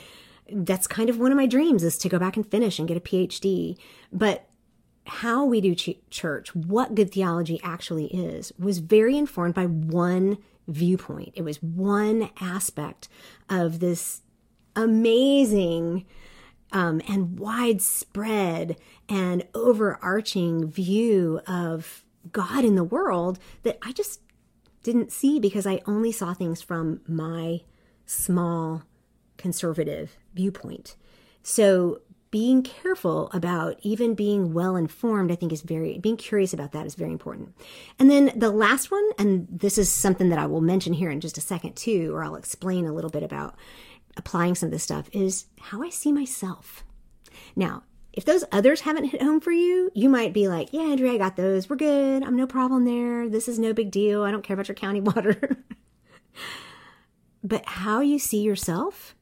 [0.52, 2.98] that's kind of one of my dreams is to go back and finish and get
[2.98, 3.78] a PhD.
[4.12, 4.48] But
[5.08, 10.38] how we do ch- church, what good theology actually is, was very informed by one
[10.68, 11.34] viewpoint.
[11.36, 13.08] It was one aspect
[13.50, 14.22] of this
[14.76, 16.06] amazing
[16.72, 24.22] um, and widespread and overarching view of God in the world that I just
[24.84, 27.62] didn't see because I only saw things from my
[28.06, 28.84] small
[29.38, 30.96] conservative viewpoint.
[31.42, 36.74] So being careful about even being well informed, I think is very, being curious about
[36.74, 37.56] that is very important.
[37.98, 41.22] And then the last one, and this is something that I will mention here in
[41.22, 43.56] just a second too, or I'll explain a little bit about
[44.18, 46.84] applying some of this stuff, is how I see myself.
[47.56, 47.84] Now,
[48.15, 51.17] if those others haven't hit home for you, you might be like, yeah, Andrea, I
[51.17, 51.69] got those.
[51.69, 52.23] We're good.
[52.23, 53.28] I'm no problem there.
[53.28, 54.23] This is no big deal.
[54.23, 55.58] I don't care about your county water.
[57.43, 59.15] but how you see yourself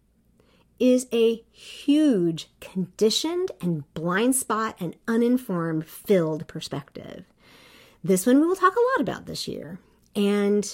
[0.79, 7.25] is a huge conditioned and blind spot and uninformed filled perspective.
[8.03, 9.79] This one we will talk a lot about this year.
[10.15, 10.71] And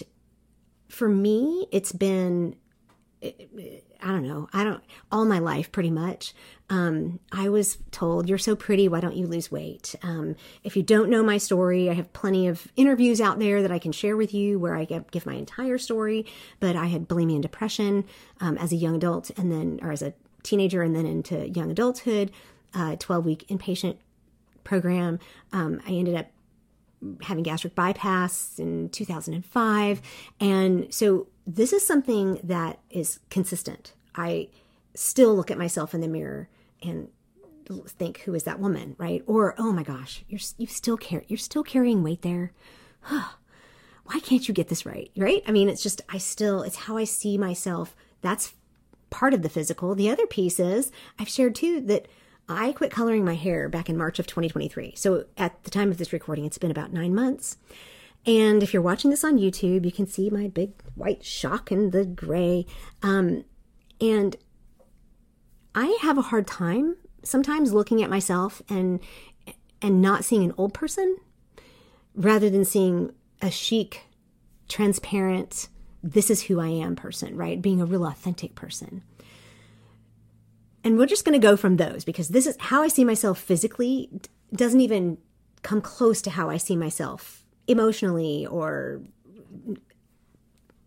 [0.90, 2.58] for me, it's been
[4.02, 4.48] I don't know.
[4.54, 6.34] I don't all my life pretty much.
[6.70, 8.88] Um, I was told, "You're so pretty.
[8.88, 12.48] Why don't you lose weight?" Um, if you don't know my story, I have plenty
[12.48, 15.78] of interviews out there that I can share with you where I give my entire
[15.78, 16.26] story.
[16.60, 18.06] But I had bulimia and depression
[18.40, 21.72] um, as a young adult, and then or as a teenager, and then into young
[21.72, 22.32] adulthood.
[22.74, 23.98] Uh, Twelve week inpatient
[24.64, 25.20] program.
[25.52, 26.28] Um, I ended up
[27.22, 30.02] having gastric bypass in 2005,
[30.40, 33.94] and so this is something that is consistent.
[34.14, 34.50] I
[34.94, 36.48] still look at myself in the mirror
[36.84, 37.10] and
[37.88, 39.24] think, "Who is that woman?" Right?
[39.26, 42.52] Or, "Oh my gosh, you're you still care you're still carrying weight there."
[43.02, 45.12] Why can't you get this right?
[45.16, 45.44] Right?
[45.48, 47.96] I mean, it's just I still it's how I see myself.
[48.22, 48.54] That's
[49.10, 49.96] part of the physical.
[49.96, 52.08] The other piece is I've shared too that
[52.48, 54.94] I quit coloring my hair back in March of 2023.
[54.96, 57.58] So at the time of this recording, it's been about nine months.
[58.26, 61.92] And if you're watching this on YouTube, you can see my big white shock and
[61.92, 62.66] the gray.
[63.02, 63.46] Um,
[64.02, 64.36] and
[65.74, 69.00] I have a hard time sometimes looking at myself and
[69.82, 71.18] and not seeing an old person
[72.14, 74.02] rather than seeing a chic,
[74.68, 75.70] transparent,
[76.04, 77.62] this is who I am person, right?
[77.62, 79.04] Being a real authentic person.
[80.84, 83.40] And we're just going to go from those because this is how I see myself
[83.40, 84.10] physically
[84.54, 85.18] doesn't even
[85.62, 87.39] come close to how I see myself
[87.70, 89.02] emotionally or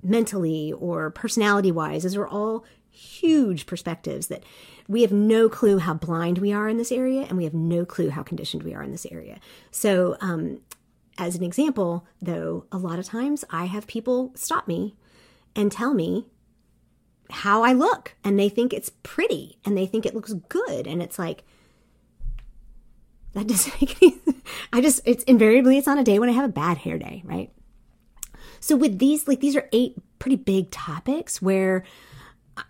[0.02, 2.02] mentally or personality wise.
[2.02, 4.42] Those are all huge perspectives that
[4.88, 7.84] we have no clue how blind we are in this area and we have no
[7.84, 9.38] clue how conditioned we are in this area.
[9.70, 10.60] So, um,
[11.18, 14.96] as an example, though, a lot of times I have people stop me
[15.54, 16.26] and tell me
[17.30, 20.86] how I look and they think it's pretty and they think it looks good.
[20.86, 21.44] And it's like,
[23.34, 24.42] that doesn't make any sense.
[24.72, 27.22] I just it's invariably it's on a day when I have a bad hair day,
[27.24, 27.50] right?
[28.60, 31.84] So with these like these are eight pretty big topics where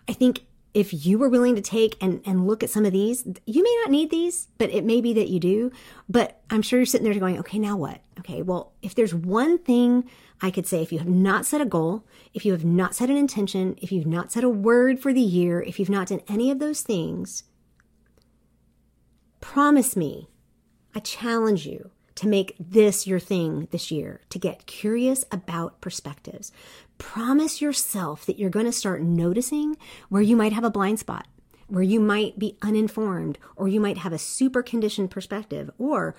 [0.07, 0.41] I think
[0.73, 3.77] if you were willing to take and, and look at some of these, you may
[3.81, 5.71] not need these, but it may be that you do.
[6.09, 8.01] But I'm sure you're sitting there going, okay, now what?
[8.19, 10.09] Okay, well, if there's one thing
[10.41, 13.09] I could say, if you have not set a goal, if you have not set
[13.09, 16.21] an intention, if you've not set a word for the year, if you've not done
[16.27, 17.43] any of those things,
[19.41, 20.27] promise me
[20.95, 26.51] I challenge you to make this your thing this year, to get curious about perspectives.
[26.97, 29.75] Promise yourself that you're going to start noticing
[30.09, 31.27] where you might have a blind spot,
[31.67, 36.15] where you might be uninformed, or you might have a super conditioned perspective, or,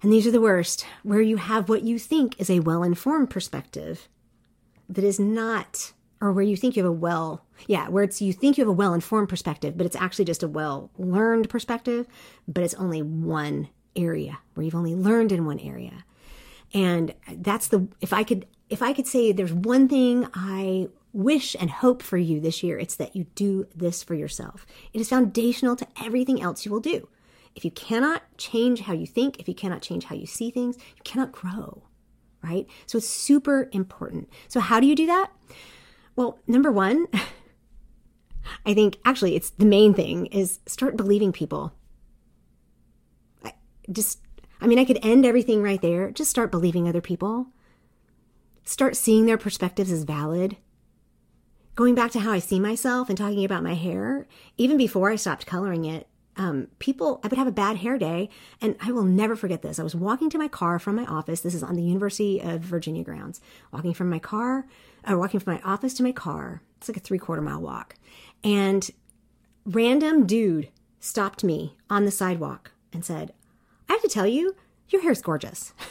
[0.00, 3.30] and these are the worst, where you have what you think is a well informed
[3.30, 4.08] perspective
[4.88, 8.32] that is not or where you think you have a well yeah where it's you
[8.32, 12.06] think you have a well informed perspective but it's actually just a well learned perspective
[12.48, 16.04] but it's only one area where you've only learned in one area.
[16.72, 21.56] And that's the if I could if I could say there's one thing I wish
[21.58, 24.66] and hope for you this year, it's that you do this for yourself.
[24.92, 27.08] It is foundational to everything else you will do.
[27.54, 30.76] If you cannot change how you think, if you cannot change how you see things,
[30.76, 31.84] you cannot grow,
[32.42, 32.66] right?
[32.84, 34.28] So it's super important.
[34.48, 35.30] So, how do you do that?
[36.16, 37.06] Well, number one,
[38.66, 41.72] I think actually it's the main thing is start believing people
[43.90, 44.20] just,
[44.60, 46.10] I mean, I could end everything right there.
[46.10, 47.48] Just start believing other people.
[48.64, 50.56] Start seeing their perspectives as valid.
[51.76, 54.26] going back to how I see myself and talking about my hair,
[54.56, 56.08] even before I stopped coloring it,
[56.38, 58.28] um, people, I would have a bad hair day,
[58.60, 59.78] and I will never forget this.
[59.78, 61.40] I was walking to my car from my office.
[61.40, 63.40] This is on the University of Virginia grounds.
[63.72, 64.66] Walking from my car,
[65.10, 66.62] uh, walking from my office to my car.
[66.78, 67.94] It's like a three quarter mile walk.
[68.44, 68.90] And
[69.64, 70.68] random dude
[71.00, 73.32] stopped me on the sidewalk and said,
[73.88, 74.54] I have to tell you,
[74.88, 75.72] your hair's gorgeous.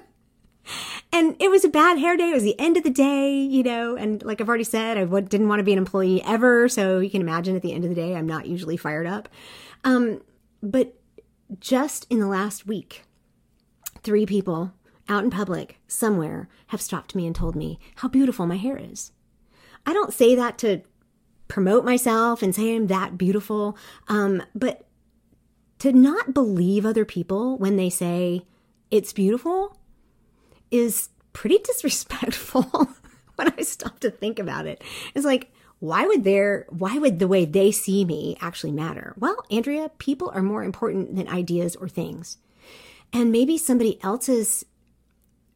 [1.12, 2.30] and it was a bad hair day.
[2.30, 3.96] It was the end of the day, you know.
[3.96, 6.68] And like I've already said, I didn't want to be an employee ever.
[6.68, 9.28] So you can imagine at the end of the day, I'm not usually fired up.
[9.84, 10.22] Um,
[10.62, 10.94] but
[11.60, 13.02] just in the last week,
[14.02, 14.72] three people
[15.08, 19.12] out in public somewhere have stopped me and told me how beautiful my hair is.
[19.84, 20.82] I don't say that to
[21.48, 23.76] promote myself and say I'm that beautiful,
[24.08, 24.86] um, but
[25.82, 28.46] to not believe other people when they say
[28.92, 29.76] it's beautiful
[30.70, 32.62] is pretty disrespectful
[33.34, 34.80] when I stop to think about it.
[35.12, 39.14] It's like, why would their why would the way they see me actually matter?
[39.18, 42.38] Well, Andrea, people are more important than ideas or things.
[43.12, 44.64] And maybe somebody else's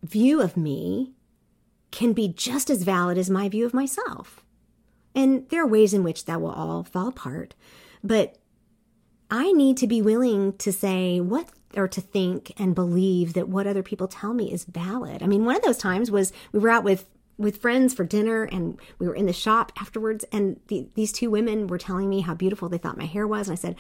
[0.03, 1.13] view of me
[1.93, 4.45] can be just as valid as my view of myself.
[5.15, 7.55] And there are ways in which that will all fall apart,
[8.03, 8.39] but
[9.31, 13.67] I need to be willing to say what or to think and believe that what
[13.67, 15.23] other people tell me is valid.
[15.23, 17.07] I mean, one of those times was we were out with
[17.39, 21.31] with friends for dinner and we were in the shop afterwards and the, these two
[21.31, 23.77] women were telling me how beautiful they thought my hair was and I said,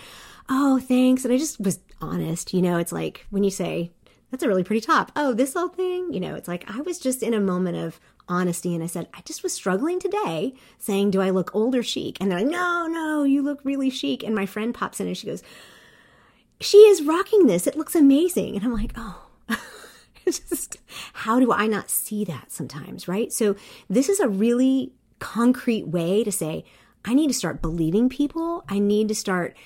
[0.48, 3.92] "Oh, thanks." And I just was honest, you know, it's like when you say,
[4.30, 6.98] "That's a really pretty top." Oh, this whole thing, you know, it's like I was
[6.98, 11.10] just in a moment of honesty and I said, I just was struggling today saying,
[11.10, 12.18] Do I look old or chic?
[12.20, 14.22] And they're like, No, no, you look really chic.
[14.22, 15.42] And my friend pops in and she goes,
[16.60, 17.66] She is rocking this.
[17.66, 18.56] It looks amazing.
[18.56, 19.26] And I'm like, Oh,
[20.24, 20.78] just,
[21.12, 23.32] how do I not see that sometimes, right?
[23.32, 23.56] So
[23.88, 26.64] this is a really concrete way to say,
[27.04, 28.64] I need to start believing people.
[28.68, 29.56] I need to start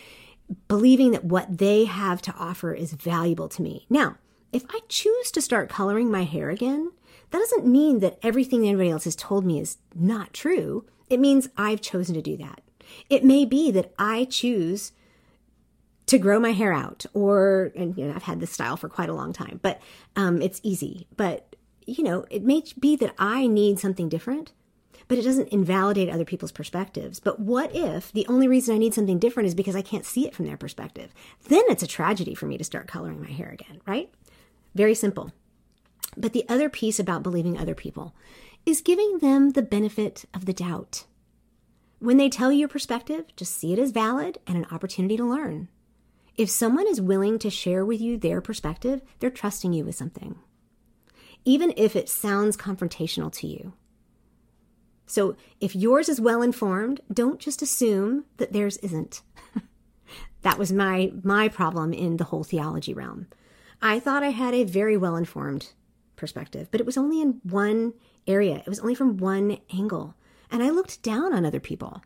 [0.69, 3.87] believing that what they have to offer is valuable to me.
[3.89, 4.17] Now,
[4.53, 6.93] if I choose to start coloring my hair again,
[7.31, 10.85] that doesn't mean that everything anybody else has told me is not true.
[11.09, 12.63] It means I've chosen to do that.
[13.09, 14.93] It may be that I choose
[16.07, 19.09] to grow my hair out, or, and you know, I've had this style for quite
[19.09, 19.81] a long time, but
[20.17, 21.07] um, it's easy.
[21.17, 21.55] But,
[21.87, 24.53] you know, it may be that I need something different,
[25.07, 27.21] but it doesn't invalidate other people's perspectives.
[27.21, 30.27] But what if the only reason I need something different is because I can't see
[30.27, 31.15] it from their perspective?
[31.49, 34.13] Then it's a tragedy for me to start coloring my hair again, right?
[34.75, 35.33] Very simple.
[36.17, 38.15] But the other piece about believing other people
[38.67, 41.05] is giving them the benefit of the doubt.
[41.99, 45.25] When they tell you your perspective, just see it as valid and an opportunity to
[45.25, 45.69] learn.
[46.37, 50.37] If someone is willing to share with you their perspective, they're trusting you with something,
[51.45, 53.75] even if it sounds confrontational to you.
[55.07, 59.23] So if yours is well informed, don't just assume that theirs isn't.
[60.43, 63.27] that was my my problem in the whole theology realm.
[63.83, 65.73] I thought I had a very well informed
[66.21, 67.95] perspective, but it was only in one
[68.27, 68.57] area.
[68.59, 70.15] It was only from one angle.
[70.51, 72.03] And I looked down on other people.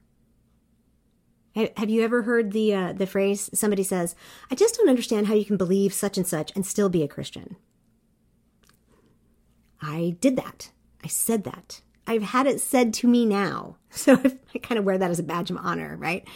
[1.76, 4.16] Have you ever heard the uh, the phrase somebody says,
[4.50, 7.08] "I just don't understand how you can believe such and such and still be a
[7.08, 7.56] Christian."
[9.80, 10.70] I did that.
[11.04, 11.80] I said that.
[12.06, 13.76] I've had it said to me now.
[13.96, 14.20] So
[14.52, 16.26] I kind of wear that as a badge of honor, right?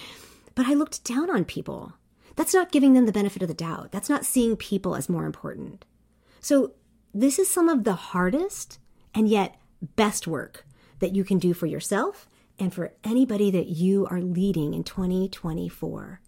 [0.55, 1.95] But I looked down on people.
[2.37, 3.91] That's not giving them the benefit of the doubt.
[3.91, 5.85] That's not seeing people as more important.
[6.41, 6.74] So
[7.14, 8.78] this is some of the hardest
[9.14, 9.56] and yet
[9.96, 10.66] best work
[10.98, 12.28] that you can do for yourself
[12.59, 16.20] and for anybody that you are leading in 2024.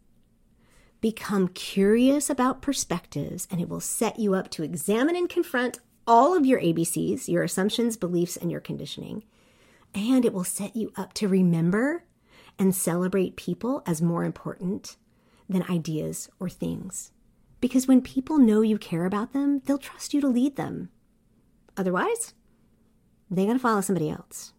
[1.01, 6.37] Become curious about perspectives, and it will set you up to examine and confront all
[6.37, 9.25] of your ABCs, your assumptions, beliefs, and your conditioning.
[9.95, 12.05] And it will set you up to remember
[12.59, 14.97] and celebrate people as more important
[15.49, 17.13] than ideas or things.
[17.61, 20.91] Because when people know you care about them, they'll trust you to lead them.
[21.77, 22.35] Otherwise,
[23.31, 24.53] they're going to follow somebody else.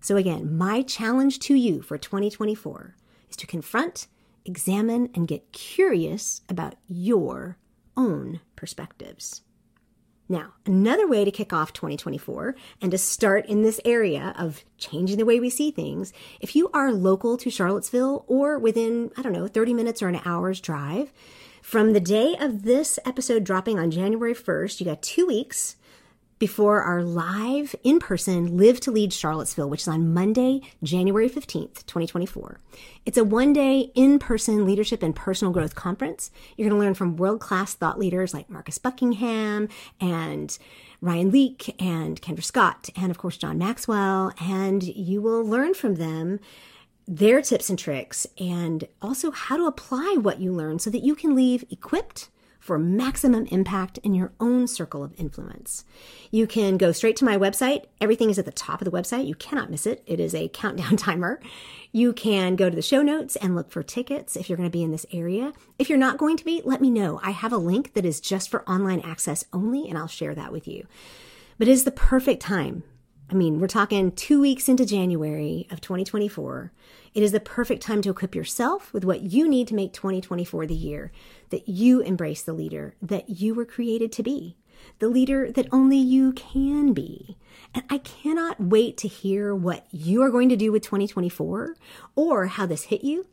[0.00, 2.96] So, again, my challenge to you for 2024
[3.30, 4.06] is to confront,
[4.44, 7.58] examine, and get curious about your
[7.96, 9.42] own perspectives.
[10.28, 15.18] Now, another way to kick off 2024 and to start in this area of changing
[15.18, 19.34] the way we see things, if you are local to Charlottesville or within, I don't
[19.34, 21.12] know, 30 minutes or an hour's drive,
[21.64, 25.76] from the day of this episode dropping on January 1st, you got two weeks
[26.38, 32.60] before our live in person Live2Lead Charlottesville, which is on Monday, January 15th, 2024.
[33.06, 36.30] It's a one day in person leadership and personal growth conference.
[36.54, 40.58] You're going to learn from world class thought leaders like Marcus Buckingham and
[41.00, 44.34] Ryan Leak and Kendra Scott, and of course, John Maxwell.
[44.38, 46.40] And you will learn from them
[47.06, 51.14] their tips and tricks and also how to apply what you learn so that you
[51.14, 52.30] can leave equipped
[52.64, 55.84] for maximum impact in your own circle of influence.
[56.30, 57.84] You can go straight to my website.
[58.00, 59.26] Everything is at the top of the website.
[59.26, 60.02] You cannot miss it.
[60.06, 61.40] It is a countdown timer.
[61.92, 64.72] You can go to the show notes and look for tickets if you're going to
[64.72, 65.52] be in this area.
[65.78, 67.20] If you're not going to be, let me know.
[67.22, 70.50] I have a link that is just for online access only, and I'll share that
[70.50, 70.86] with you.
[71.58, 72.82] But it is the perfect time.
[73.30, 76.72] I mean, we're talking two weeks into January of 2024
[77.14, 80.66] it is the perfect time to equip yourself with what you need to make 2024
[80.66, 81.12] the year
[81.50, 84.56] that you embrace the leader that you were created to be,
[84.98, 87.36] the leader that only you can be.
[87.72, 91.76] And I cannot wait to hear what you are going to do with 2024
[92.16, 93.26] or how this hit you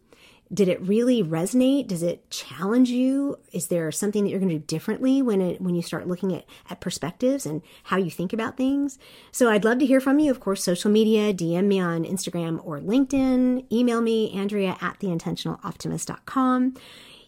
[0.54, 1.88] did it really resonate?
[1.88, 3.38] Does it challenge you?
[3.54, 6.34] Is there something that you're going to do differently when it when you start looking
[6.34, 9.00] at, at perspectives and how you think about things?
[9.32, 10.30] So I'd love to hear from you.
[10.30, 16.76] Of course, social media, DM me on Instagram or LinkedIn, email me, Andrea at theintentionaloptimist.com.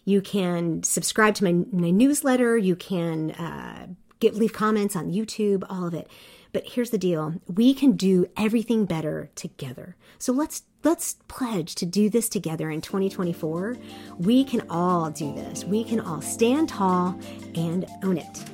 [0.04, 2.58] You can subscribe to my, my newsletter.
[2.58, 3.86] You can uh,
[4.20, 6.10] get leave comments on YouTube, all of it.
[6.52, 7.34] But here's the deal.
[7.48, 9.96] We can do everything better together.
[10.18, 13.76] So let's let's pledge to do this together in 2024.
[14.18, 15.64] We can all do this.
[15.64, 17.18] We can all stand tall
[17.54, 18.44] and own it.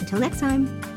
[0.00, 0.95] Until next time.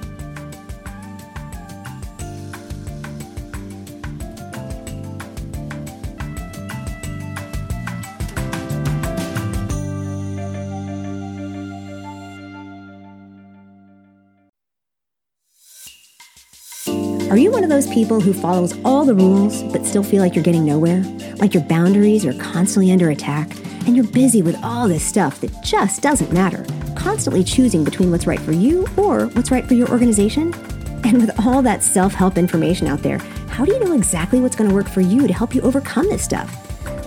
[17.30, 20.34] Are you one of those people who follows all the rules but still feel like
[20.34, 21.03] you're getting nowhere?
[21.38, 23.55] Like your boundaries are constantly under attack
[23.86, 26.65] and you're busy with all this stuff that just doesn't matter,
[26.95, 30.55] constantly choosing between what's right for you or what's right for your organization?
[31.03, 34.55] And with all that self help information out there, how do you know exactly what's
[34.55, 36.51] going to work for you to help you overcome this stuff?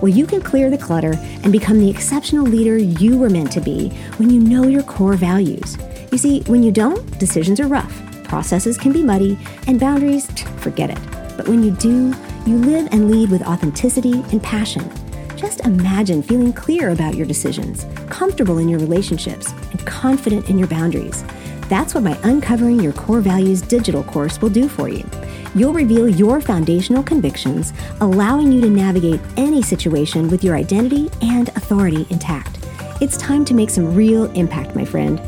[0.00, 3.60] Well, you can clear the clutter and become the exceptional leader you were meant to
[3.60, 5.76] be when you know your core values.
[6.12, 10.26] You see, when you don't, decisions are rough processes can be muddy, and boundaries,
[10.56, 10.98] forget it.
[11.36, 12.14] But when you do,
[12.46, 14.90] you live and lead with authenticity and passion.
[15.36, 20.66] Just imagine feeling clear about your decisions, comfortable in your relationships, and confident in your
[20.66, 21.24] boundaries.
[21.68, 25.04] That's what my Uncovering Your Core Values digital course will do for you.
[25.54, 31.50] You'll reveal your foundational convictions, allowing you to navigate any situation with your identity and
[31.50, 32.60] authority intact.
[33.02, 35.20] It's time to make some real impact, my friend.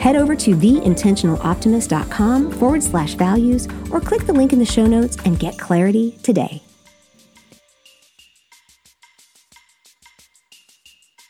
[0.00, 5.18] Head over to theintentionaloptimist.com forward slash values or click the link in the show notes
[5.26, 6.62] and get clarity today.